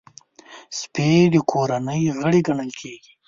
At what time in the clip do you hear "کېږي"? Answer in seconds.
2.79-3.11